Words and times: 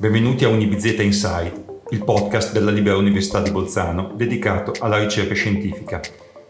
Benvenuti 0.00 0.44
a 0.44 0.48
Unibizeta 0.48 1.02
Insight, 1.02 1.64
il 1.90 2.04
podcast 2.04 2.52
della 2.52 2.70
Libera 2.70 2.96
Università 2.96 3.42
di 3.42 3.50
Bolzano 3.50 4.12
dedicato 4.14 4.72
alla 4.78 4.96
ricerca 4.96 5.34
scientifica. 5.34 6.00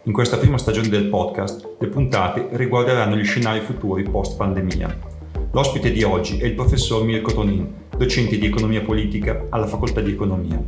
In 0.03 0.13
questa 0.13 0.37
prima 0.37 0.59
stagione 0.59 0.87
del 0.87 1.07
podcast, 1.07 1.77
le 1.79 1.87
puntate 1.87 2.49
riguarderanno 2.51 3.15
gli 3.15 3.25
scenari 3.25 3.61
futuri 3.61 4.03
post-pandemia. 4.03 4.99
L'ospite 5.51 5.91
di 5.91 6.03
oggi 6.03 6.37
è 6.37 6.45
il 6.45 6.53
professor 6.53 7.03
Mirko 7.03 7.33
Tonin, 7.33 7.87
docente 7.97 8.37
di 8.37 8.45
economia 8.45 8.81
politica 8.81 9.47
alla 9.49 9.65
Facoltà 9.65 10.01
di 10.01 10.11
Economia. 10.11 10.63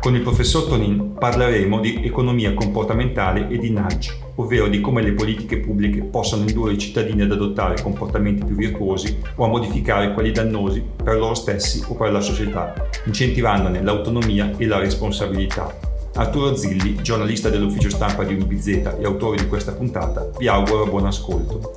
Con 0.00 0.14
il 0.14 0.22
professor 0.22 0.66
Tonin 0.68 1.14
parleremo 1.14 1.80
di 1.80 2.00
economia 2.04 2.54
comportamentale 2.54 3.48
e 3.48 3.58
di 3.58 3.70
nudge, 3.70 4.16
ovvero 4.36 4.68
di 4.68 4.80
come 4.80 5.02
le 5.02 5.12
politiche 5.12 5.58
pubbliche 5.58 6.02
possano 6.02 6.46
indurre 6.46 6.74
i 6.74 6.78
cittadini 6.78 7.22
ad 7.22 7.32
adottare 7.32 7.82
comportamenti 7.82 8.44
più 8.44 8.54
virtuosi 8.54 9.18
o 9.34 9.44
a 9.44 9.48
modificare 9.48 10.12
quelli 10.12 10.30
dannosi 10.30 10.82
per 11.02 11.16
loro 11.16 11.34
stessi 11.34 11.82
o 11.88 11.94
per 11.94 12.12
la 12.12 12.20
società, 12.20 12.72
incentivandone 13.04 13.82
l'autonomia 13.82 14.54
e 14.56 14.66
la 14.66 14.78
responsabilità. 14.78 15.76
Arturo 16.14 16.54
Zilli, 16.54 17.02
giornalista 17.02 17.48
dell'ufficio 17.48 17.90
stampa 17.90 18.24
di 18.24 18.34
Unibizeta 18.34 18.96
e 18.96 19.04
autore 19.04 19.38
di 19.38 19.48
questa 19.48 19.72
puntata, 19.72 20.30
vi 20.38 20.46
auguro 20.46 20.86
buon 20.86 21.06
ascolto. 21.06 21.76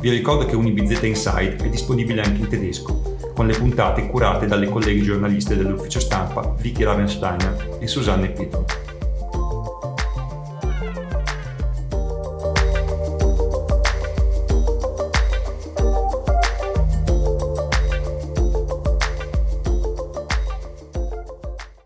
Vi 0.00 0.10
ricordo 0.10 0.46
che 0.46 0.56
Unibizeta 0.56 1.06
Inside 1.06 1.56
è 1.62 1.68
disponibile 1.68 2.22
anche 2.22 2.40
in 2.40 2.48
tedesco 2.48 3.15
con 3.36 3.46
le 3.46 3.54
puntate 3.54 4.06
curate 4.06 4.46
dalle 4.46 4.66
colleghe 4.66 5.02
giornaliste 5.02 5.54
dell'ufficio 5.58 6.00
stampa 6.00 6.54
Vicky 6.58 6.84
Ravensteiner 6.84 7.76
e 7.78 7.86
Susanne 7.86 8.30
Pietro. 8.30 8.64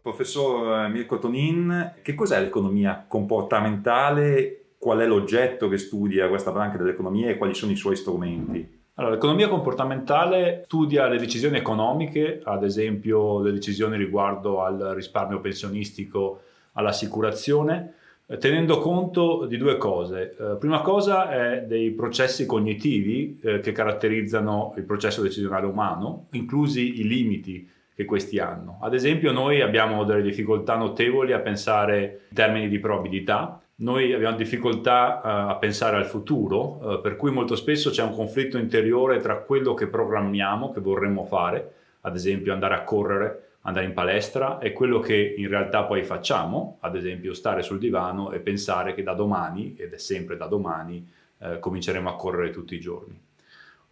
Professor 0.03 0.89
Mirko 0.89 1.19
Tonin, 1.19 1.95
che 2.01 2.15
cos'è 2.15 2.41
l'economia 2.41 3.05
comportamentale? 3.09 4.75
Qual 4.79 5.01
è 5.01 5.07
l'oggetto 5.07 5.69
che 5.69 5.79
studia 5.79 6.29
questa 6.29 6.53
branca 6.53 6.77
dell'economia 6.77 7.29
e 7.29 7.37
quali 7.37 7.55
sono 7.55 7.73
i 7.73 7.77
suoi 7.77 7.97
strumenti? 7.97 8.80
Allora, 9.01 9.15
l'economia 9.15 9.49
comportamentale 9.49 10.61
studia 10.67 11.09
le 11.09 11.17
decisioni 11.17 11.57
economiche, 11.57 12.43
ad 12.45 12.63
esempio 12.63 13.41
le 13.41 13.51
decisioni 13.51 13.97
riguardo 13.97 14.61
al 14.61 14.93
risparmio 14.95 15.41
pensionistico, 15.41 16.43
all'assicurazione, 16.75 17.95
eh, 18.27 18.37
tenendo 18.37 18.79
conto 18.79 19.47
di 19.47 19.57
due 19.57 19.79
cose. 19.79 20.37
Eh, 20.39 20.57
prima 20.59 20.83
cosa 20.83 21.31
è 21.31 21.63
dei 21.63 21.93
processi 21.93 22.45
cognitivi 22.45 23.41
eh, 23.43 23.61
che 23.61 23.73
caratterizzano 23.73 24.75
il 24.77 24.85
processo 24.85 25.23
decisionale 25.23 25.65
umano, 25.65 26.27
inclusi 26.33 27.01
i 27.01 27.09
limiti 27.09 27.67
che 27.95 28.05
questi 28.05 28.39
hanno. 28.39 28.81
Ad 28.83 28.93
esempio 28.93 29.33
noi 29.33 29.63
abbiamo 29.63 30.05
delle 30.05 30.21
difficoltà 30.21 30.77
notevoli 30.77 31.33
a 31.33 31.41
pensare 31.41 32.27
in 32.29 32.35
termini 32.35 32.69
di 32.69 32.79
probabilità, 32.79 33.63
noi 33.81 34.13
abbiamo 34.13 34.37
difficoltà 34.37 35.21
uh, 35.23 35.51
a 35.51 35.57
pensare 35.57 35.97
al 35.97 36.05
futuro, 36.05 36.79
uh, 36.81 37.01
per 37.01 37.17
cui 37.17 37.31
molto 37.31 37.57
spesso 37.57 37.91
c'è 37.91 38.03
un 38.03 38.15
conflitto 38.15 38.59
interiore 38.59 39.21
tra 39.21 39.37
quello 39.37 39.75
che 39.75 39.87
programmiamo, 39.87 40.71
che 40.71 40.81
vorremmo 40.81 41.25
fare, 41.25 41.73
ad 42.03 42.15
esempio 42.15 42.53
andare 42.53 42.75
a 42.75 42.85
correre, 42.85 43.49
andare 43.63 43.87
in 43.87 43.95
palestra, 43.95 44.59
e 44.59 44.73
quello 44.73 45.01
che 45.01 45.35
in 45.37 45.49
realtà 45.49 45.85
poi 45.85 46.03
facciamo, 46.03 46.77
ad 46.81 46.95
esempio 46.95 47.33
stare 47.33 47.63
sul 47.63 47.79
divano 47.79 48.33
e 48.33 48.41
pensare 48.41 48.95
che 48.95 49.03
da 49.03 49.15
domani, 49.15 49.75
ed 49.79 49.95
è 49.95 49.99
sempre 49.99 50.37
da 50.37 50.47
domani, 50.47 51.07
uh, 51.39 51.59
cominceremo 51.59 52.09
a 52.09 52.17
correre 52.17 52.51
tutti 52.51 52.75
i 52.75 52.81
giorni. 52.81 53.19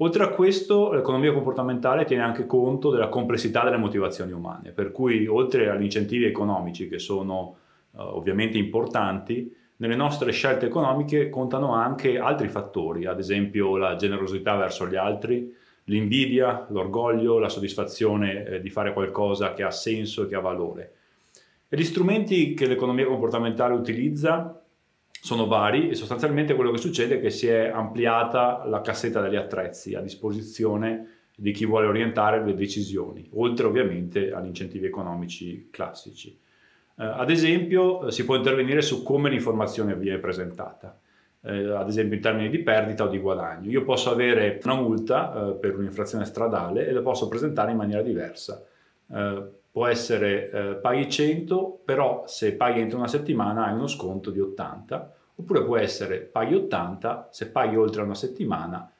Oltre 0.00 0.23
a 0.23 0.28
questo, 0.28 0.92
l'economia 0.92 1.33
comportamentale 1.33 2.05
tiene 2.05 2.23
anche 2.23 2.46
conto 2.46 2.91
della 2.91 3.08
complessità 3.08 3.64
delle 3.64 3.79
motivazioni 3.79 4.33
umane, 4.33 4.70
per 4.70 4.92
cui 4.92 5.27
oltre 5.27 5.70
agli 5.70 5.83
incentivi 5.83 6.24
economici 6.24 6.89
che 6.89 7.01
sono 7.01 7.57
ovviamente 7.96 8.58
importanti, 8.58 9.52
nelle 9.78 9.96
nostre 9.96 10.33
scelte 10.33 10.66
economiche 10.66 11.28
contano 11.28 11.74
anche 11.74 12.18
altri 12.18 12.48
fattori, 12.48 13.06
ad 13.06 13.18
esempio 13.18 13.77
la 13.77 13.96
generosità 13.96 14.56
verso 14.56 14.89
gli 14.89 14.96
altri, 14.96 15.55
l'invidia, 15.84 16.66
l'orgoglio, 16.70 17.39
la 17.39 17.48
soddisfazione 17.48 18.44
eh, 18.44 18.61
di 18.61 18.70
fare 18.70 18.92
qualcosa 18.92 19.52
che 19.52 19.62
ha 19.62 19.70
senso 19.70 20.24
e 20.24 20.27
che 20.28 20.34
ha 20.34 20.40
valore. 20.40 20.92
E 21.68 21.77
gli 21.77 21.84
strumenti 21.84 22.55
che 22.55 22.67
l'economia 22.67 23.06
comportamentale 23.06 23.74
utilizza 23.74 24.62
sono 25.11 25.46
vari 25.46 25.90
e 25.90 25.94
sostanzialmente 25.94 26.55
quello 26.55 26.70
che 26.70 26.78
succede 26.78 27.17
è 27.17 27.20
che 27.20 27.30
si 27.30 27.46
è 27.46 27.68
ampliata 27.68 28.64
la 28.67 28.80
cassetta 28.80 29.20
degli 29.20 29.36
attrezzi 29.36 29.94
a 29.94 30.00
disposizione 30.00 31.17
di 31.36 31.52
chi 31.52 31.67
vuole 31.67 31.86
orientare 31.86 32.44
le 32.44 32.55
decisioni, 32.55 33.28
oltre 33.34 33.67
ovviamente 33.67 34.33
agli 34.33 34.46
incentivi 34.46 34.86
economici 34.86 35.68
classici. 35.70 36.36
Eh, 37.01 37.05
ad 37.05 37.31
esempio 37.31 38.07
eh, 38.07 38.13
si 38.13 38.25
può 38.25 38.35
intervenire 38.35 38.83
su 38.83 39.03
come 39.03 39.31
l'informazione 39.31 39.95
viene 39.95 40.19
presentata, 40.19 40.98
eh, 41.42 41.70
ad 41.70 41.89
esempio 41.89 42.17
in 42.17 42.23
termini 42.23 42.48
di 42.48 42.59
perdita 42.59 43.05
o 43.05 43.09
di 43.09 43.19
guadagno. 43.19 43.70
Io 43.70 43.85
posso 43.85 44.11
avere 44.11 44.61
una 44.64 44.75
multa 44.75 45.57
per 45.59 45.77
un'infrazione 45.77 46.25
stradale 46.25 46.86
e 46.86 46.92
la 46.92 47.01
posso 47.01 47.29
presentare 47.29 47.70
in 47.70 47.77
maniera 47.77 48.03
diversa. 48.03 48.64
può 49.70 49.86
essere 49.86 50.79
paghi 50.83 51.09
100, 51.09 51.83
però 51.85 52.25
se 52.27 52.55
paghi 52.55 52.81
entro 52.81 52.98
una 52.98 53.07
settimana 53.07 53.67
hai 53.67 53.75
uno 53.75 53.86
sconto 53.86 54.30
di 54.30 54.41
80, 54.41 55.15
oppure 55.36 55.65
può 55.65 55.77
essere 55.77 56.19
paghi 56.19 56.55
80, 56.55 57.29
se 57.30 57.51
paghi 57.51 57.77
oltre 57.77 58.03
una 58.03 58.17
settimana 58.17 58.91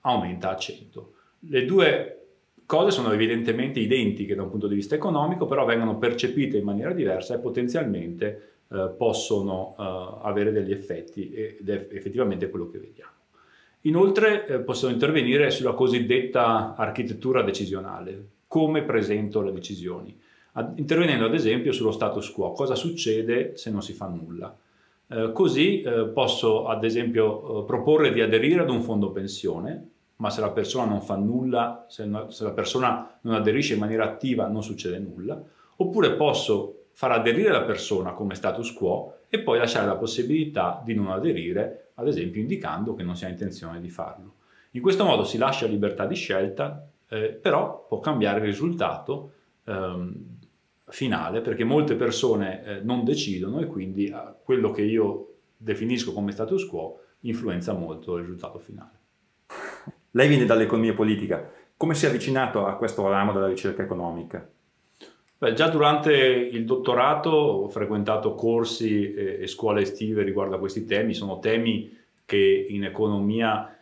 aumenta 0.00 0.50
a 0.50 0.56
100. 0.56 1.12
Le 1.40 1.64
due 1.66 2.23
cose 2.66 2.90
sono 2.90 3.12
evidentemente 3.12 3.80
identiche 3.80 4.34
da 4.34 4.42
un 4.42 4.50
punto 4.50 4.66
di 4.66 4.74
vista 4.74 4.94
economico, 4.94 5.46
però 5.46 5.64
vengono 5.64 5.98
percepite 5.98 6.58
in 6.58 6.64
maniera 6.64 6.92
diversa 6.92 7.34
e 7.34 7.38
potenzialmente 7.38 8.54
eh, 8.68 8.94
possono 8.96 9.74
eh, 9.78 10.26
avere 10.26 10.52
degli 10.52 10.72
effetti 10.72 11.32
ed 11.32 11.68
è 11.68 11.88
effettivamente 11.92 12.48
quello 12.48 12.68
che 12.68 12.78
vediamo. 12.78 13.12
Inoltre 13.82 14.46
eh, 14.46 14.60
possono 14.60 14.92
intervenire 14.92 15.50
sulla 15.50 15.72
cosiddetta 15.72 16.74
architettura 16.74 17.42
decisionale, 17.42 18.28
come 18.46 18.82
presento 18.82 19.42
le 19.42 19.52
decisioni, 19.52 20.18
ad, 20.52 20.78
intervenendo 20.78 21.26
ad 21.26 21.34
esempio 21.34 21.72
sullo 21.72 21.92
status 21.92 22.30
quo, 22.30 22.52
cosa 22.52 22.74
succede 22.74 23.56
se 23.56 23.70
non 23.70 23.82
si 23.82 23.92
fa 23.92 24.06
nulla. 24.06 24.56
Eh, 25.06 25.32
così 25.32 25.82
eh, 25.82 26.06
posso 26.06 26.66
ad 26.66 26.82
esempio 26.82 27.62
eh, 27.62 27.66
proporre 27.66 28.12
di 28.12 28.22
aderire 28.22 28.62
ad 28.62 28.70
un 28.70 28.80
fondo 28.80 29.10
pensione 29.10 29.90
ma 30.24 30.30
se 30.30 30.40
la 30.40 30.52
persona 30.52 30.86
non 30.86 31.02
fa 31.02 31.16
nulla, 31.16 31.84
se, 31.86 32.06
no, 32.06 32.30
se 32.30 32.44
la 32.44 32.52
persona 32.52 33.18
non 33.20 33.34
aderisce 33.34 33.74
in 33.74 33.80
maniera 33.80 34.04
attiva 34.04 34.48
non 34.48 34.62
succede 34.62 34.98
nulla, 34.98 35.38
oppure 35.76 36.12
posso 36.12 36.86
far 36.92 37.12
aderire 37.12 37.50
la 37.50 37.60
persona 37.60 38.12
come 38.12 38.34
status 38.34 38.72
quo 38.72 39.18
e 39.28 39.40
poi 39.40 39.58
lasciare 39.58 39.84
la 39.84 39.96
possibilità 39.96 40.80
di 40.82 40.94
non 40.94 41.08
aderire, 41.08 41.90
ad 41.96 42.08
esempio 42.08 42.40
indicando 42.40 42.94
che 42.94 43.02
non 43.02 43.16
si 43.16 43.26
ha 43.26 43.28
intenzione 43.28 43.82
di 43.82 43.90
farlo. 43.90 44.36
In 44.70 44.80
questo 44.80 45.04
modo 45.04 45.24
si 45.24 45.36
lascia 45.36 45.66
libertà 45.66 46.06
di 46.06 46.14
scelta, 46.14 46.88
eh, 47.06 47.28
però 47.28 47.84
può 47.86 48.00
cambiare 48.00 48.38
il 48.38 48.46
risultato 48.46 49.32
ehm, 49.64 50.38
finale 50.86 51.42
perché 51.42 51.64
molte 51.64 51.96
persone 51.96 52.64
eh, 52.64 52.80
non 52.80 53.04
decidono 53.04 53.60
e 53.60 53.66
quindi 53.66 54.06
eh, 54.06 54.36
quello 54.42 54.70
che 54.70 54.82
io 54.82 55.34
definisco 55.54 56.14
come 56.14 56.32
status 56.32 56.64
quo 56.66 57.00
influenza 57.20 57.74
molto 57.74 58.16
il 58.16 58.22
risultato 58.22 58.58
finale. 58.58 58.93
Lei 60.16 60.28
viene 60.28 60.44
dall'economia 60.44 60.94
politica. 60.94 61.50
Come 61.76 61.94
si 61.94 62.04
è 62.04 62.08
avvicinato 62.08 62.66
a 62.66 62.76
questo 62.76 63.08
ramo 63.08 63.32
della 63.32 63.48
ricerca 63.48 63.82
economica? 63.82 64.48
Beh, 65.38 65.54
già 65.54 65.68
durante 65.68 66.12
il 66.14 66.64
dottorato 66.64 67.30
ho 67.30 67.68
frequentato 67.68 68.36
corsi 68.36 69.12
e, 69.12 69.46
scuole 69.48 69.82
estive 69.82 70.22
riguardo 70.22 70.54
a 70.54 70.60
questi 70.60 70.84
temi. 70.84 71.14
Sono 71.14 71.40
temi 71.40 71.98
che 72.24 72.66
in 72.68 72.84
economia 72.84 73.76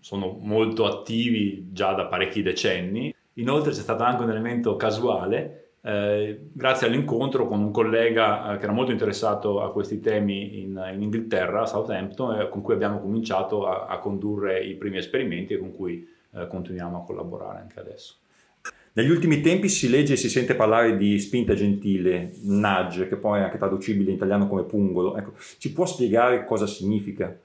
sono 0.00 0.38
molto 0.40 0.86
attivi 0.86 1.68
già 1.70 1.92
da 1.92 2.06
parecchi 2.06 2.40
decenni. 2.40 3.14
Inoltre 3.34 3.72
c'è 3.72 3.80
stato 3.80 4.04
anche 4.04 4.22
un 4.22 4.30
elemento 4.30 4.76
casuale 4.76 5.63
eh, 5.86 6.48
grazie 6.50 6.86
all'incontro 6.86 7.46
con 7.46 7.60
un 7.60 7.70
collega 7.70 8.54
eh, 8.54 8.56
che 8.56 8.64
era 8.64 8.72
molto 8.72 8.90
interessato 8.90 9.60
a 9.60 9.70
questi 9.70 10.00
temi 10.00 10.62
in, 10.62 10.82
in 10.94 11.02
Inghilterra, 11.02 11.62
a 11.62 11.66
Southampton, 11.66 12.40
eh, 12.40 12.48
con 12.48 12.62
cui 12.62 12.72
abbiamo 12.72 13.00
cominciato 13.00 13.66
a, 13.66 13.84
a, 13.86 13.98
condurre 13.98 14.64
i 14.64 14.76
primi 14.76 14.96
esperimenti 14.96 15.52
e 15.52 15.58
con 15.58 15.72
cui 15.72 16.08
eh, 16.32 16.46
continuiamo 16.46 16.96
a 16.96 17.04
collaborare 17.04 17.58
anche 17.60 17.80
adesso. 17.80 18.14
Negli 18.94 19.10
ultimi 19.10 19.42
tempi 19.42 19.68
si 19.68 19.90
legge 19.90 20.14
e 20.14 20.16
si 20.16 20.30
sente 20.30 20.54
parlare 20.54 20.96
di 20.96 21.18
spinta 21.18 21.52
gentile, 21.52 22.32
nudge, 22.44 23.06
che 23.06 23.16
poi 23.16 23.40
è 23.40 23.42
anche 23.42 23.58
traducibile 23.58 24.08
in 24.08 24.16
italiano 24.16 24.48
come 24.48 24.62
pungolo. 24.62 25.18
Ecco, 25.18 25.34
ci 25.58 25.70
può 25.70 25.84
spiegare 25.84 26.46
cosa 26.46 26.66
significa? 26.66 27.36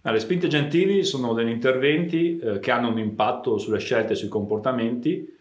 Le 0.00 0.18
spinte 0.18 0.48
gentili 0.48 1.04
sono 1.04 1.32
degli 1.32 1.50
interventi 1.50 2.38
eh, 2.38 2.58
che 2.58 2.72
hanno 2.72 2.88
un 2.88 2.98
impatto 2.98 3.56
sulle 3.58 3.78
scelte 3.78 4.14
e 4.14 4.16
sui 4.16 4.28
comportamenti 4.28 5.40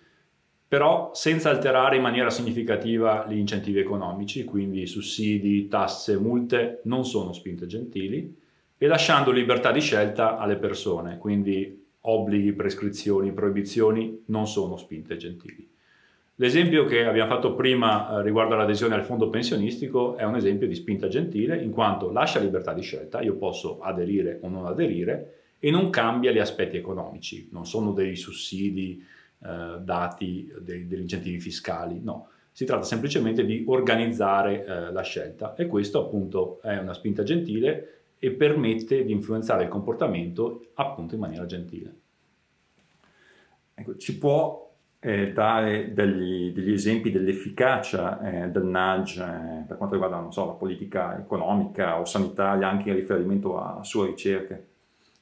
però 0.71 1.11
senza 1.13 1.49
alterare 1.49 1.97
in 1.97 2.01
maniera 2.01 2.29
significativa 2.29 3.25
gli 3.27 3.35
incentivi 3.35 3.79
economici, 3.79 4.45
quindi 4.45 4.87
sussidi, 4.87 5.67
tasse, 5.67 6.17
multe 6.17 6.79
non 6.83 7.03
sono 7.03 7.33
spinte 7.33 7.65
gentili, 7.65 8.33
e 8.77 8.87
lasciando 8.87 9.31
libertà 9.31 9.73
di 9.73 9.81
scelta 9.81 10.37
alle 10.37 10.55
persone, 10.55 11.17
quindi 11.17 11.87
obblighi, 11.99 12.53
prescrizioni, 12.53 13.33
proibizioni 13.33 14.23
non 14.27 14.47
sono 14.47 14.77
spinte 14.77 15.17
gentili. 15.17 15.67
L'esempio 16.35 16.85
che 16.85 17.05
abbiamo 17.05 17.29
fatto 17.29 17.53
prima 17.53 18.19
eh, 18.19 18.23
riguardo 18.23 18.53
all'adesione 18.53 18.95
al 18.95 19.03
fondo 19.03 19.29
pensionistico 19.29 20.15
è 20.15 20.23
un 20.23 20.37
esempio 20.37 20.67
di 20.67 20.75
spinta 20.75 21.09
gentile, 21.09 21.61
in 21.61 21.71
quanto 21.71 22.13
lascia 22.13 22.39
libertà 22.39 22.71
di 22.71 22.81
scelta, 22.81 23.19
io 23.19 23.35
posso 23.35 23.81
aderire 23.81 24.39
o 24.41 24.47
non 24.47 24.65
aderire, 24.65 25.39
e 25.59 25.69
non 25.69 25.89
cambia 25.89 26.31
gli 26.31 26.39
aspetti 26.39 26.77
economici, 26.77 27.49
non 27.51 27.65
sono 27.65 27.91
dei 27.91 28.15
sussidi 28.15 29.19
eh, 29.43 29.77
dati, 29.81 30.51
dei, 30.59 30.87
degli 30.87 31.01
incentivi 31.01 31.39
fiscali, 31.39 31.99
no, 32.01 32.29
si 32.51 32.65
tratta 32.65 32.83
semplicemente 32.83 33.45
di 33.45 33.63
organizzare 33.67 34.65
eh, 34.65 34.91
la 34.91 35.01
scelta 35.01 35.55
e 35.55 35.67
questo 35.67 36.05
appunto 36.05 36.59
è 36.61 36.77
una 36.77 36.93
spinta 36.93 37.23
gentile 37.23 38.01
e 38.19 38.31
permette 38.31 39.03
di 39.03 39.11
influenzare 39.11 39.63
il 39.63 39.69
comportamento 39.69 40.67
appunto 40.75 41.15
in 41.15 41.21
maniera 41.21 41.45
gentile. 41.45 41.95
Ecco, 43.73 43.97
ci 43.97 44.17
può 44.17 44.69
eh, 44.99 45.31
dare 45.31 45.93
degli, 45.93 46.51
degli, 46.51 46.71
esempi 46.71 47.09
dell'efficacia 47.09 48.19
eh, 48.21 48.49
del 48.49 48.65
nudge 48.65 49.19
eh, 49.23 49.63
per 49.65 49.77
quanto 49.77 49.95
riguarda 49.95 50.29
so, 50.29 50.45
la 50.45 50.51
politica 50.51 51.17
economica 51.17 51.99
o 51.99 52.05
sanitaria 52.05 52.69
anche 52.69 52.89
in 52.89 52.95
riferimento 52.95 53.59
a 53.59 53.83
sue 53.83 54.07
ricerche? 54.07 54.67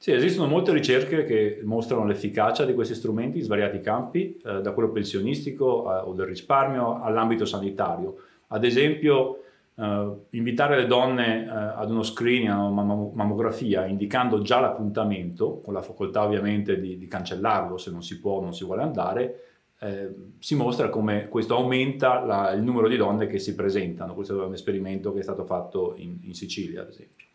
Sì, 0.02 0.14
esistono 0.14 0.48
molte 0.48 0.72
ricerche 0.72 1.26
che 1.26 1.60
mostrano 1.66 2.06
l'efficacia 2.06 2.64
di 2.64 2.74
questi 2.74 2.96
strumenti 2.96 3.40
in 3.40 3.44
svariati 3.44 3.82
campi, 3.82 4.40
eh, 4.46 4.62
da 4.62 4.72
quello 4.72 4.92
pensionistico 4.92 5.90
a, 5.90 6.08
o 6.08 6.14
del 6.14 6.26
risparmio 6.26 7.02
all'ambito 7.02 7.44
sanitario. 7.44 8.16
Ad 8.48 8.64
esempio, 8.64 9.42
eh, 9.76 10.12
invitare 10.30 10.78
le 10.78 10.88
donne 10.88 11.44
eh, 11.44 11.50
ad 11.50 11.92
uno 11.92 12.04
screening, 12.04 12.50
a 12.50 12.64
una 12.64 12.82
mammografia, 13.12 13.88
indicando 13.88 14.42
già 14.42 14.62
l'appuntamento, 14.62 15.60
con 15.60 15.74
la 15.74 15.82
facoltà 15.82 16.24
ovviamente 16.24 16.80
di, 16.80 16.98
di 16.98 17.08
cancellarlo 17.08 17.78
se 17.78 17.92
non 17.92 18.02
si 18.02 18.22
può 18.22 18.38
o 18.38 18.42
non 18.42 18.54
si 18.54 18.64
vuole 18.64 18.84
andare, 18.84 19.44
eh, 19.80 20.14
si 20.40 20.56
mostra 20.56 20.88
come 20.88 21.28
questo 21.28 21.58
aumenta 21.58 22.24
la, 22.24 22.52
il 22.54 22.62
numero 22.62 22.88
di 22.88 22.96
donne 22.96 23.28
che 23.28 23.38
si 23.38 23.54
presentano. 23.54 24.14
Questo 24.14 24.42
è 24.42 24.46
un 24.46 24.54
esperimento 24.54 25.12
che 25.12 25.20
è 25.20 25.24
stato 25.24 25.44
fatto 25.44 25.96
in, 25.98 26.20
in 26.22 26.34
Sicilia, 26.36 26.84
ad 26.84 26.88
esempio. 26.88 27.28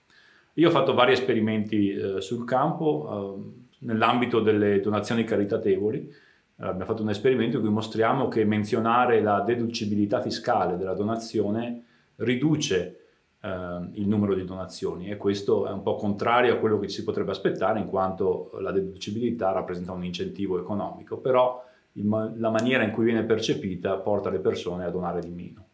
Io 0.54 0.68
ho 0.68 0.70
fatto 0.70 0.94
vari 0.94 1.12
esperimenti 1.12 1.90
eh, 1.90 2.20
sul 2.20 2.44
campo 2.44 3.38
eh, 3.40 3.86
nell'ambito 3.86 4.40
delle 4.40 4.80
donazioni 4.80 5.24
caritatevoli. 5.24 6.12
Abbiamo 6.58 6.84
fatto 6.84 7.02
un 7.02 7.10
esperimento 7.10 7.56
in 7.56 7.62
cui 7.62 7.72
mostriamo 7.72 8.28
che 8.28 8.44
menzionare 8.44 9.20
la 9.20 9.40
deducibilità 9.40 10.20
fiscale 10.20 10.76
della 10.76 10.94
donazione 10.94 11.84
riduce 12.16 13.00
eh, 13.40 13.48
il 13.94 14.06
numero 14.06 14.34
di 14.34 14.44
donazioni 14.44 15.10
e 15.10 15.16
questo 15.16 15.66
è 15.66 15.72
un 15.72 15.82
po' 15.82 15.96
contrario 15.96 16.54
a 16.54 16.58
quello 16.58 16.78
che 16.78 16.88
ci 16.88 16.98
si 16.98 17.04
potrebbe 17.04 17.32
aspettare 17.32 17.80
in 17.80 17.86
quanto 17.86 18.52
la 18.60 18.70
deducibilità 18.70 19.50
rappresenta 19.50 19.90
un 19.90 20.04
incentivo 20.04 20.60
economico, 20.60 21.18
però 21.18 21.64
il, 21.92 22.08
la 22.36 22.50
maniera 22.50 22.84
in 22.84 22.92
cui 22.92 23.04
viene 23.04 23.24
percepita 23.24 23.96
porta 23.96 24.30
le 24.30 24.38
persone 24.38 24.84
a 24.84 24.90
donare 24.90 25.20
di 25.20 25.30
meno. 25.30 25.66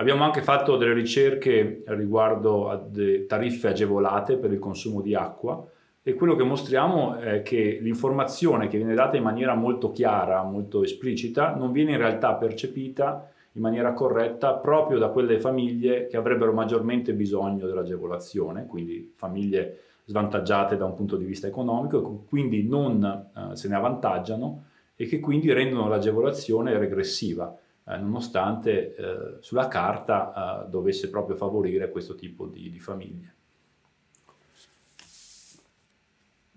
Abbiamo 0.00 0.22
anche 0.22 0.42
fatto 0.42 0.76
delle 0.76 0.92
ricerche 0.92 1.82
riguardo 1.86 2.70
a 2.70 2.80
tariffe 3.26 3.68
agevolate 3.68 4.36
per 4.36 4.52
il 4.52 4.60
consumo 4.60 5.00
di 5.00 5.16
acqua 5.16 5.66
e 6.04 6.14
quello 6.14 6.36
che 6.36 6.44
mostriamo 6.44 7.16
è 7.16 7.42
che 7.42 7.78
l'informazione 7.82 8.68
che 8.68 8.76
viene 8.76 8.94
data 8.94 9.16
in 9.16 9.24
maniera 9.24 9.54
molto 9.54 9.90
chiara, 9.90 10.44
molto 10.44 10.84
esplicita, 10.84 11.56
non 11.56 11.72
viene 11.72 11.92
in 11.92 11.98
realtà 11.98 12.34
percepita 12.34 13.28
in 13.52 13.60
maniera 13.60 13.92
corretta 13.92 14.54
proprio 14.54 14.98
da 14.98 15.08
quelle 15.08 15.40
famiglie 15.40 16.06
che 16.06 16.16
avrebbero 16.16 16.52
maggiormente 16.52 17.12
bisogno 17.12 17.66
dell'agevolazione, 17.66 18.66
quindi 18.66 19.12
famiglie 19.16 19.80
svantaggiate 20.04 20.76
da 20.76 20.84
un 20.84 20.94
punto 20.94 21.16
di 21.16 21.24
vista 21.24 21.48
economico 21.48 21.98
e 21.98 22.28
quindi 22.28 22.62
non 22.68 23.02
eh, 23.02 23.56
se 23.56 23.66
ne 23.66 23.74
avvantaggiano 23.74 24.62
e 24.94 25.06
che 25.06 25.18
quindi 25.18 25.52
rendono 25.52 25.88
l'agevolazione 25.88 26.78
regressiva 26.78 27.52
eh, 27.88 27.96
nonostante 27.96 28.94
eh, 28.94 29.36
sulla 29.40 29.68
carta 29.68 30.64
eh, 30.66 30.70
dovesse 30.70 31.10
proprio 31.10 31.36
favorire 31.36 31.90
questo 31.90 32.14
tipo 32.14 32.46
di, 32.46 32.70
di 32.70 32.78
famiglie. 32.78 33.36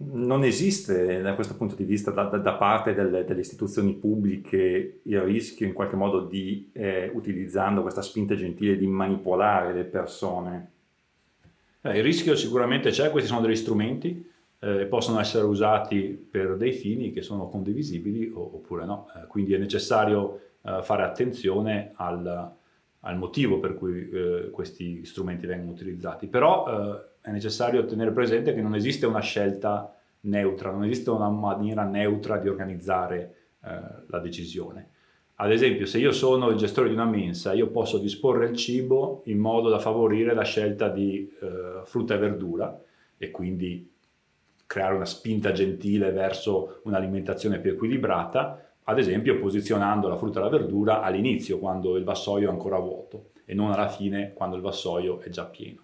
non 0.04 0.44
esiste 0.44 1.22
da 1.22 1.36
questo 1.36 1.56
punto 1.56 1.75
di 1.75 1.83
vista 1.83 2.10
da, 2.10 2.24
da 2.24 2.54
parte 2.54 2.95
delle, 2.95 3.24
delle, 3.24 3.42
istituzioni 3.42 3.94
pubbliche 3.94 5.01
il 5.04 5.22
rischio 5.22 5.68
in 5.68 5.74
qualche 5.74 5.95
modo 5.95 6.22
di, 6.22 6.72
eh, 6.74 7.12
utilizzando 7.13 7.83
questa 7.83 8.01
spinta 8.01 8.36
gentile, 8.36 8.78
di 8.78 8.88
manipolare 8.88 9.74
le 9.74 9.83
persone? 9.83 10.72
Eh, 11.81 11.98
il 11.98 12.04
rischio 12.04 12.36
sicuramente 12.36 12.89
c'è, 12.89 13.12
questi 13.12 13.30
sono 13.30 13.42
degli 13.42 13.56
strumenti 13.56 14.30
eh, 14.63 14.86
possono 14.86 15.19
essere 15.19 15.45
usati 15.45 16.28
per 16.30 16.56
dei 16.56 16.72
fini 16.72 17.12
che 17.12 17.24
sono 17.24 17.50
condivisibili 17.50 18.31
oppure 18.33 18.86
no, 18.86 19.07
eh, 19.16 19.25
quindi 19.28 19.54
è 19.54 19.57
necessario 19.57 20.50
eh, 20.63 20.80
fare 20.81 21.04
attenzione 21.04 21.92
al, 21.96 22.54
al, 23.00 23.18
motivo 23.18 23.60
per 23.60 23.75
cui 23.75 24.10
eh, 24.10 24.50
questi 24.52 25.06
strumenti 25.06 25.46
vengono 25.46 25.72
utilizzati. 25.72 26.28
Però 26.28 26.66
eh, 26.68 27.10
è 27.22 27.31
necessario 27.31 27.86
tenere 27.86 28.12
presente 28.12 28.54
che 28.54 28.62
non 28.62 28.75
esiste 28.75 29.06
una 29.06 29.22
scelta 29.22 29.96
neutra, 30.22 30.72
non 30.72 30.84
esiste 30.84 31.10
una 31.10 31.30
maniera 31.30 31.84
neutra 31.84 32.38
di 32.38 32.48
organizzare 32.48 33.36
eh, 33.63 33.80
la 34.08 34.19
decisione. 34.19 34.90
Ad 35.36 35.52
esempio, 35.52 35.88
se 35.88 35.98
io 35.98 36.12
sono 36.12 36.50
il 36.50 36.58
gestore 36.58 36.88
di 36.88 36.94
una 36.94 37.06
mensa, 37.06 37.54
io 37.54 37.69
posso 37.69 37.98
disporre 37.98 38.46
il 38.46 38.56
cibo 38.56 39.24
in 39.25 39.40
modo 39.40 39.69
da 39.69 39.80
favorire 39.80 40.36
la 40.36 40.44
scelta 40.44 40.88
di 40.88 41.28
eh, 41.42 41.81
frutta 41.86 42.14
e 42.14 42.18
verdura 42.19 42.80
e 43.18 43.31
quindi 43.31 43.92
creare 44.68 44.96
una 44.96 45.06
spinta 45.06 45.52
gentile 45.52 46.12
verso 46.12 46.81
un'alimentazione 46.84 47.60
più 47.60 47.72
equilibrata, 47.72 48.70
ad 48.92 49.00
esempio 49.00 49.40
posizionando 49.40 50.08
la 50.08 50.18
frutta 50.18 50.40
e 50.40 50.44
la 50.44 50.50
verdura 50.50 51.02
all'inizio 51.02 51.60
quando 51.60 51.96
il 51.96 52.04
vassoio 52.04 52.50
è 52.50 52.52
ancora 52.52 52.78
vuoto 52.78 53.30
e 53.46 53.54
non 53.54 53.72
alla 53.72 53.88
fine 53.88 54.34
quando 54.34 54.56
il 54.56 54.62
vassoio 54.62 55.20
è 55.22 55.30
già 55.30 55.46
pieno. 55.46 55.84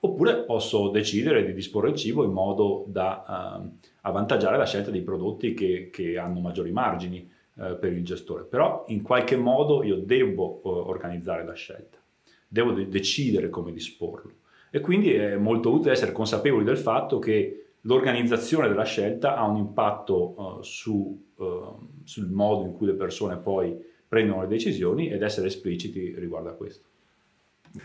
Oppure 0.00 0.44
posso 0.44 0.88
decidere 0.88 1.44
di 1.44 1.52
disporre 1.52 1.90
il 1.90 1.96
cibo 1.96 2.24
in 2.24 2.30
modo 2.30 2.84
da 2.88 3.60
eh, 3.62 3.88
avvantaggiare 4.02 4.56
la 4.56 4.66
scelta 4.66 4.90
dei 4.90 5.02
prodotti 5.02 5.52
che, 5.54 5.90
che 5.90 6.18
hanno 6.18 6.40
maggiori 6.40 6.70
margini 6.70 7.28
eh, 7.58 7.74
per 7.74 7.92
il 7.92 8.04
gestore. 8.04 8.44
Però 8.44 8.84
in 8.88 9.02
qualche 9.02 9.36
modo 9.36 9.82
io 9.82 9.96
devo 9.96 10.56
eh, 10.56 10.68
organizzare 10.68 11.44
la 11.44 11.54
scelta, 11.54 11.98
devo 12.46 12.72
de- 12.72 12.88
decidere 12.88 13.48
come 13.48 13.72
disporlo. 13.72 14.32
E 14.70 14.80
quindi 14.80 15.12
è 15.12 15.36
molto 15.36 15.72
utile 15.72 15.92
essere 15.92 16.12
consapevoli 16.12 16.64
del 16.64 16.78
fatto 16.78 17.18
che 17.18 17.65
l'organizzazione 17.86 18.68
della 18.68 18.84
scelta 18.84 19.36
ha 19.36 19.44
un 19.44 19.56
impatto 19.56 20.34
uh, 20.36 20.62
su, 20.62 21.32
uh, 21.36 21.88
sul 22.04 22.28
modo 22.28 22.66
in 22.66 22.72
cui 22.72 22.86
le 22.86 22.94
persone 22.94 23.38
poi 23.38 23.76
prendono 24.06 24.42
le 24.42 24.48
decisioni 24.48 25.08
ed 25.08 25.22
essere 25.22 25.46
espliciti 25.46 26.14
riguardo 26.16 26.50
a 26.50 26.54
questo. 26.54 26.88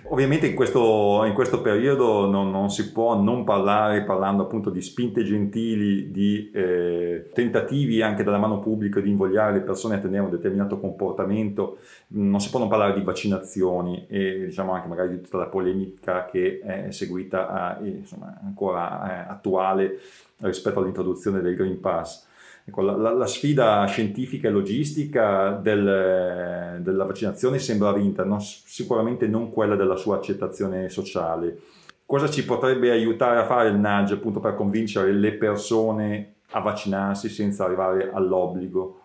Ovviamente 0.04 0.48
in 0.48 0.56
questo, 0.56 1.24
in 1.26 1.34
questo 1.34 1.62
periodo 1.62 2.26
non, 2.30 2.52
non, 2.52 2.70
si 2.70 2.92
può 2.92 3.20
non 3.20 3.44
parlare, 3.44 4.04
parlando 4.04 4.44
appunto 4.44 4.70
di 4.70 4.82
spinte 4.82 5.24
gentili, 5.24 6.12
di 6.12 6.50
eh, 6.54 7.30
tentativi 7.34 8.02
anche 8.02 8.24
dalla 8.24 8.38
mano 8.38 8.60
pubblica 8.60 9.00
di 9.00 9.10
invogliare 9.10 9.54
le 9.54 9.62
persone 9.62 9.96
a 9.96 10.00
tenere 10.00 10.24
un 10.24 10.30
determinato 10.30 10.80
comportamento, 10.80 11.78
non 12.08 12.40
si 12.40 12.50
può 12.50 12.60
non 12.60 12.68
parlare 12.68 12.94
di 12.94 13.02
vaccinazioni 13.02 14.06
e 14.08 14.46
diciamo 14.46 14.74
anche 14.74 14.88
magari 14.88 15.10
di 15.10 15.22
tutta 15.22 15.38
la 15.38 15.48
polemica 15.48 16.26
che 16.26 16.60
è 16.60 16.92
seguita, 16.92 17.50
a, 17.50 17.80
insomma, 17.82 18.40
ancora 18.44 19.26
eh, 19.28 19.32
attuale 19.32 20.00
rispetto 20.38 20.80
all'introduzione 20.80 21.42
del 21.42 21.56
Green 21.56 21.80
Pass. 21.80 22.30
Ecco, 22.64 22.82
la, 22.82 23.12
la, 23.12 23.26
sfida 23.26 23.84
scientifica 23.86 24.48
e 24.48 24.52
logistica 24.52 25.52
del, 25.52 26.80
della 26.82 27.06
vaccinazione 27.06 27.58
sembra 27.58 27.92
vinta, 27.92 28.24
no? 28.24 28.40
sicuramente 28.40 29.28
non 29.28 29.52
quella 29.52 29.76
della 29.76 29.96
sua 29.96 30.18
accettazione 30.18 30.88
sociale. 30.90 31.60
Cosa 32.06 32.30
ci 32.30 32.46
potrebbe 32.46 32.92
aiutare 32.92 33.40
a 33.40 33.46
fare 33.46 33.70
il 33.70 33.76
nudge 33.76 34.14
appunto 34.14 34.40
per 34.40 34.56
convincere 34.56 35.12
le 35.12 35.34
persone 35.34 36.36
a 36.52 36.60
vaccinarsi 36.60 37.30
senza 37.30 37.66
arrivare 37.66 38.12
all'obbligo? 38.12 39.00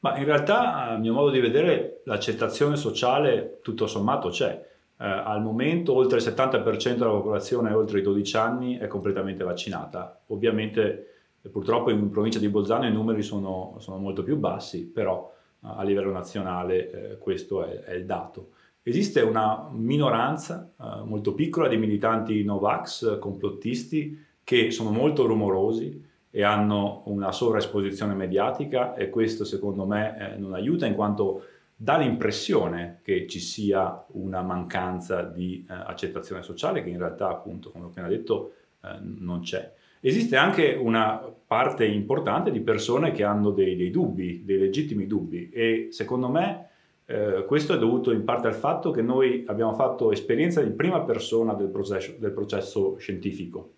Ma 0.00 0.16
in 0.16 0.24
realtà, 0.24 0.90
a 0.90 0.96
mio 0.96 1.12
modo 1.12 1.30
di 1.30 1.40
vedere, 1.40 2.02
l'accettazione 2.04 2.76
sociale 2.76 3.58
tutto 3.62 3.86
sommato 3.86 4.30
c'è. 4.30 4.70
Eh, 4.98 5.04
al 5.04 5.42
momento 5.42 5.94
oltre 5.94 6.18
il 6.18 6.24
70% 6.24 6.94
della 6.94 7.10
popolazione 7.10 7.72
oltre 7.72 7.98
i 7.98 8.02
12 8.02 8.36
anni 8.36 8.78
è 8.78 8.86
completamente 8.86 9.44
vaccinata. 9.44 10.22
Ovviamente 10.28 11.21
purtroppo 11.50 11.90
in 11.90 12.10
provincia 12.10 12.38
di 12.38 12.48
Bolzano 12.48 12.86
i 12.86 12.92
numeri 12.92 13.22
sono, 13.22 13.76
sono 13.78 13.98
molto 13.98 14.22
più 14.22 14.36
bassi, 14.36 14.84
però 14.86 15.32
a 15.60 15.82
livello 15.82 16.10
nazionale 16.10 16.90
eh, 16.90 17.18
questo 17.18 17.64
è, 17.64 17.80
è, 17.80 17.94
il 17.94 18.04
dato. 18.04 18.50
Esiste 18.82 19.20
una 19.20 19.68
minoranza 19.70 20.72
eh, 20.76 21.04
molto 21.04 21.34
piccola 21.34 21.68
di 21.68 21.76
militanti 21.76 22.42
Novax, 22.42 23.18
complottisti, 23.18 24.24
che 24.42 24.70
sono 24.70 24.90
molto 24.90 25.26
rumorosi 25.26 26.10
e 26.34 26.42
hanno 26.42 27.02
una 27.06 27.30
sovraesposizione 27.30 28.14
mediatica 28.14 28.94
e 28.94 29.10
questo 29.10 29.44
secondo 29.44 29.84
me 29.84 30.34
eh, 30.34 30.36
non 30.38 30.54
aiuta 30.54 30.86
in 30.86 30.94
quanto 30.94 31.44
dà 31.76 31.98
l'impressione 31.98 33.00
che 33.02 33.26
ci 33.26 33.38
sia 33.38 34.04
una 34.12 34.42
mancanza 34.42 35.22
di 35.22 35.64
eh, 35.68 35.72
accettazione 35.72 36.42
sociale 36.42 36.82
che 36.82 36.88
in 36.88 36.98
realtà 36.98 37.28
appunto 37.28 37.70
come 37.70 37.84
ho 37.84 37.88
appena 37.88 38.08
detto 38.08 38.54
eh, 38.82 38.98
non 39.00 39.40
c'è. 39.40 39.72
Esiste 40.04 40.36
anche 40.36 40.76
una 40.78 41.32
parte 41.46 41.86
importante 41.86 42.50
di 42.50 42.60
persone 42.60 43.12
che 43.12 43.24
hanno 43.24 43.50
dei, 43.50 43.76
dei 43.76 43.90
dubbi, 43.90 44.42
dei 44.44 44.58
legittimi 44.58 45.06
dubbi 45.06 45.48
e 45.50 45.88
secondo 45.90 46.28
me 46.28 46.70
Eh, 47.04 47.44
questo 47.46 47.74
è 47.74 47.78
dovuto 47.78 48.12
in 48.12 48.22
parte 48.22 48.46
al 48.46 48.54
fatto 48.54 48.92
che 48.92 49.02
noi 49.02 49.44
abbiamo 49.48 49.74
fatto 49.74 50.12
esperienza 50.12 50.62
in 50.62 50.76
prima 50.76 51.00
persona 51.00 51.52
del 51.52 51.68
processo, 51.68 52.14
del 52.16 52.30
processo 52.30 52.96
scientifico, 52.96 53.72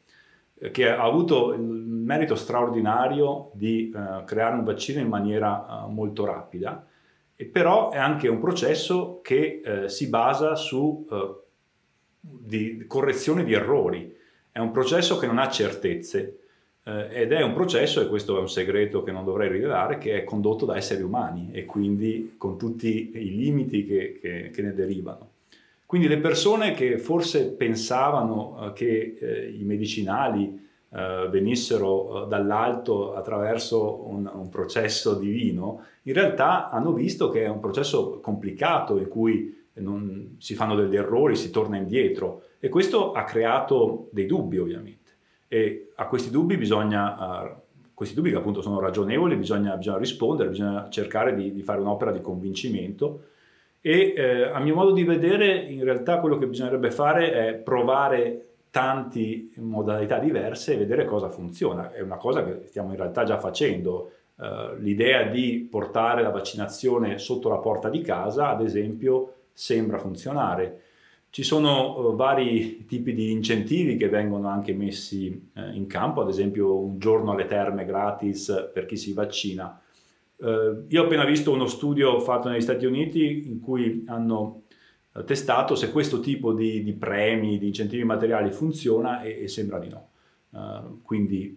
eh, 0.61 0.71
che 0.71 0.91
ha 0.91 1.03
avuto 1.03 1.55
il 1.55 1.61
merito 1.61 2.35
straordinario 2.35 3.51
di 3.55 3.91
eh, 3.91 4.25
creare 4.25 4.57
un 4.57 4.65
vaccino 4.65 5.01
in 5.01 5.09
maniera 5.09 5.65
eh, 5.65 5.91
molto 5.91 6.27
rapida, 6.27 6.87
e 7.35 7.47
però 7.47 7.91
è 7.91 7.99
anche 7.99 8.29
un 8.29 8.39
processo 8.39 9.21
che 9.23 9.63
eh, 9.65 9.89
si 9.89 10.09
basa 10.11 10.55
su 10.55 11.07
eh, 11.11 11.35
di 12.21 12.85
correzione 12.87 13.43
di 13.43 13.55
errori. 13.55 14.15
È 14.57 14.61
un 14.61 14.71
processo 14.71 15.19
che 15.19 15.27
non 15.27 15.39
ha 15.39 15.51
certezze 15.51 16.39
eh, 16.85 17.09
ed 17.11 17.33
è 17.33 17.43
un 17.43 17.55
processo, 17.55 18.01
e 18.01 18.07
questo 18.07 18.37
è 18.37 18.41
un 18.41 18.49
segreto 18.49 19.03
che 19.03 19.11
non 19.11 19.25
dovrei 19.25 19.49
rivelare, 19.49 19.99
che 19.99 20.17
è 20.17 20.23
condotto 20.23 20.65
da 20.65 20.77
esseri 20.77 21.03
umani 21.03 21.49
e 21.51 21.65
quindi 21.65 22.37
con 22.39 22.57
tutti 22.57 23.11
i 23.13 23.35
limiti 23.35 23.85
che, 23.85 24.17
che, 24.21 24.51
che 24.55 24.63
ne 24.63 24.73
derivano. 24.73 25.31
Quindi 25.85 26.07
le 26.07 26.19
persone 26.19 26.73
che 26.75 26.99
forse 26.99 27.51
pensavano 27.51 28.69
eh, 28.69 28.73
che 28.75 29.17
eh, 29.19 29.51
i 29.59 29.65
medicinali 29.65 30.57
eh, 30.89 31.27
venissero 31.33 32.27
eh, 32.27 32.29
dall'alto 32.29 33.17
attraverso 33.17 34.07
un, 34.07 34.31
un, 34.33 34.49
processo 34.51 35.15
divino, 35.15 35.85
in 36.03 36.13
realtà 36.13 36.71
hanno 36.71 36.93
visto 36.93 37.29
che 37.29 37.43
è 37.43 37.49
un 37.49 37.59
processo 37.59 38.21
complicato 38.21 38.99
in 38.99 39.09
cui 39.09 39.64
non, 39.75 40.37
si 40.39 40.55
fanno 40.55 40.75
degli 40.75 40.97
errori, 40.97 41.37
si 41.37 41.51
torna 41.51 41.77
indietro 41.77 42.43
e 42.61 42.69
questo 42.69 43.13
ha 43.13 43.25
creato 43.25 44.09
dei 44.13 44.27
dubbi 44.27 44.59
ovviamente 44.59 45.05
e 45.49 45.91
a 45.95 46.07
questi 46.07 46.31
dubbi 46.31 46.57
bisogna, 46.57 47.57
questi 47.95 48.15
dubbi 48.15 48.31
che 48.31 48.37
appunto 48.37 48.61
sono 48.61 48.81
ragionevoli, 48.81 49.37
bisogna, 49.37 49.77
bisogna 49.77 49.99
rispondere, 49.99 50.49
bisogna 50.49 50.89
cercare 50.91 51.35
di, 51.35 51.53
di, 51.53 51.63
fare 51.63 51.81
un'opera 51.81 52.11
di 52.11 52.21
convincimento 52.21 53.27
e 53.81 54.15
eh, 54.17 54.43
a 54.45 54.59
mio 54.59 54.75
modo 54.75 54.93
di 54.93 55.05
vedere 55.05 55.55
in 55.55 55.85
realtà 55.85 56.19
quello 56.19 56.39
che 56.39 56.47
bisognerebbe 56.47 56.91
fare 56.91 57.33
è 57.33 57.55
provare 57.55 58.47
tante 58.71 59.51
modalità 59.59 60.19
diverse 60.19 60.73
e 60.73 60.79
vedere 60.79 61.05
cosa 61.05 61.29
funziona. 61.29 61.93
È 61.93 62.01
una 62.01 62.17
cosa 62.17 62.45
che 62.45 62.67
stiamo 62.67 62.91
in 62.91 62.97
realtà 62.97 63.23
già 63.23 63.39
facendo. 63.39 64.11
Uh, 64.35 64.75
l'idea 64.79 65.29
di 65.29 65.69
portare 65.71 66.21
la 66.21 66.31
vaccinazione 66.31 67.19
sotto 67.19 67.49
la 67.49 67.59
porta 67.59 67.89
di 67.89 68.01
casa, 68.01 68.49
ad 68.49 68.63
esempio, 68.63 69.34
sembra 69.55 69.99
funzionare. 69.99 70.83
Ci 71.31 71.43
sono 71.43 71.99
uh, 71.99 72.15
vari 72.15 72.85
tipi 72.87 73.13
di 73.13 73.31
incentivi 73.31 73.97
che 73.97 74.09
vengono 74.09 74.49
anche 74.49 74.75
messi 74.75 75.51
uh, 75.55 75.75
in 75.75 75.87
campo, 75.87 76.21
ad 76.21 76.29
esempio 76.29 76.77
un 76.77 76.99
giorno 76.99 77.33
alle 77.33 77.47
terme 77.47 77.85
gratis 77.85 78.71
per 78.73 78.85
chi 78.87 78.97
si 78.97 79.13
vaccina. 79.13 79.81
Uh, 80.37 80.85
io 80.89 81.03
ho 81.03 81.05
appena 81.07 81.25
visto 81.25 81.53
uno 81.53 81.67
studio 81.67 82.21
fatto 82.21 82.49
negli 82.49 82.61
Stati 82.61 82.85
Uniti 82.85 83.49
in 83.49 83.61
cui 83.61 84.05
hanno 84.07 84.63
testato 85.25 85.77
se 85.77 85.93
questo 85.93 86.19
tipo 86.19 86.53
di, 86.53 86.83
di, 86.83 86.93
premi, 86.93 87.57
di 87.59 87.69
incentivi 87.69 88.03
materiali 88.03 88.51
funziona 88.51 89.23
e, 89.23 89.45
e 89.45 89.49
sembra 89.49 89.79
di 89.79 89.89
no. 89.89 90.09
quindi 91.05 91.57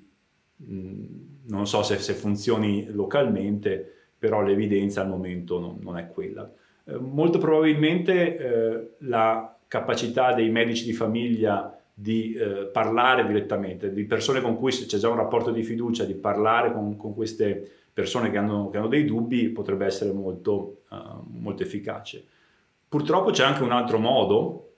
mh, 0.58 0.76
mm, 0.76 1.06
non 1.48 1.66
so 1.66 1.82
se, 1.84 1.98
se, 1.98 2.14
funzioni 2.14 2.88
localmente, 2.92 3.94
però 4.18 4.42
l'evidenza 4.42 5.02
al 5.02 5.10
momento 5.10 5.60
non, 5.60 5.78
non 5.82 5.98
è 5.98 6.08
quella. 6.08 6.52
Eh, 6.88 6.98
molto 6.98 7.38
probabilmente 7.38 8.38
eh, 8.38 8.90
la 9.00 9.56
capacità 9.68 10.34
dei 10.34 10.50
medici 10.50 10.86
di 10.86 10.94
famiglia 10.94 11.78
di 11.94 12.34
eh, 12.34 12.70
parlare 12.72 13.26
direttamente, 13.26 13.92
di 13.92 14.06
persone 14.06 14.40
con 14.40 14.56
cui 14.56 14.72
c'è 14.72 14.98
già 14.98 15.10
un 15.10 15.16
rapporto 15.16 15.52
di 15.52 15.64
fiducia, 15.64 16.06
di 16.06 16.14
parlare 16.14 16.72
con, 16.72 16.96
con 16.96 17.14
queste 17.14 17.70
persone 17.92 18.30
che 18.30 18.38
hanno, 18.38 18.70
che 18.70 18.78
hanno, 18.78 18.88
dei 18.88 19.04
dubbi 19.04 19.50
potrebbe 19.50 19.86
essere 19.86 20.12
molto, 20.12 20.84
uh, 20.90 21.24
molto 21.26 21.64
efficace. 21.64 22.24
Purtroppo 22.88 23.32
c'è 23.32 23.44
anche 23.44 23.64
un 23.64 23.72
altro 23.72 23.98
modo 23.98 24.74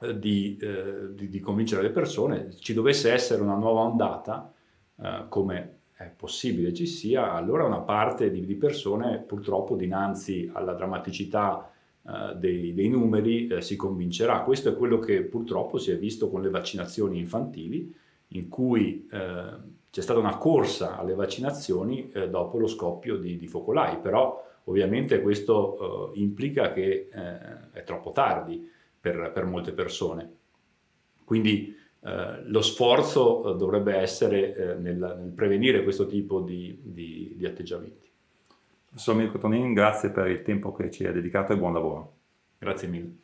eh, 0.00 0.18
di, 0.18 0.56
eh, 0.58 1.14
di, 1.14 1.28
di, 1.28 1.40
convincere 1.40 1.82
le 1.82 1.90
persone, 1.90 2.48
ci 2.58 2.72
dovesse 2.72 3.12
essere 3.12 3.42
una 3.42 3.56
nuova 3.56 3.80
ondata, 3.80 4.50
eh, 4.96 5.26
come 5.28 5.78
è 5.96 6.10
possibile 6.14 6.74
ci 6.74 6.86
sia, 6.86 7.32
allora 7.32 7.64
una 7.64 7.80
parte 7.80 8.30
di, 8.30 8.44
di 8.44 8.56
persone 8.56 9.18
purtroppo 9.18 9.76
dinanzi 9.76 10.50
alla 10.52 10.72
drammaticità 10.72 11.70
eh, 12.06 12.34
dei, 12.36 12.74
dei, 12.74 12.88
numeri 12.88 13.46
eh, 13.46 13.62
si 13.62 13.76
convincerà. 13.76 14.42
Questo 14.42 14.70
è 14.70 14.76
quello 14.76 14.98
che 14.98 15.22
purtroppo 15.22 15.78
si 15.78 15.92
è 15.92 15.98
visto 15.98 16.28
con 16.28 16.42
le 16.42 16.50
vaccinazioni 16.50 17.18
infantili, 17.18 17.94
in 18.28 18.48
cui 18.48 19.08
eh, 19.10 19.72
c'è 19.90 20.00
stata 20.00 20.18
una 20.18 20.36
corsa 20.36 20.98
alle 20.98 21.14
vaccinazioni 21.14 22.10
eh, 22.10 22.28
dopo 22.28 22.58
lo 22.58 22.66
scoppio 22.66 23.16
di, 23.16 23.36
di, 23.36 23.46
focolai, 23.46 24.00
però 24.00 24.44
ovviamente 24.64 25.22
questo 25.22 26.12
eh, 26.12 26.18
implica 26.18 26.72
che 26.72 27.08
eh, 27.12 27.70
è 27.70 27.84
troppo 27.84 28.10
tardi 28.10 28.68
per, 29.00 29.30
per 29.32 29.44
molte 29.44 29.72
persone. 29.72 30.32
Quindi 31.24 31.74
eh, 32.04 32.42
lo 32.44 32.60
sforzo 32.60 33.54
eh, 33.54 33.56
dovrebbe 33.56 33.96
essere 33.96 34.54
eh, 34.54 34.74
nel, 34.74 34.96
nel, 34.96 35.32
prevenire 35.34 35.82
questo 35.82 36.06
tipo 36.06 36.40
di, 36.40 36.78
di, 36.82 37.32
di 37.34 37.46
atteggiamenti. 37.46 38.06
Professor 38.86 39.14
Mirko 39.14 39.38
Tonin, 39.38 39.72
grazie 39.72 40.10
per 40.10 40.28
il 40.28 40.42
tempo 40.42 40.72
che 40.72 40.90
ci 40.90 41.06
ha 41.06 41.12
dedicato 41.12 41.54
e 41.54 41.56
buon 41.56 41.72
lavoro. 41.72 42.12
Grazie 42.58 42.88
mille. 42.88 43.23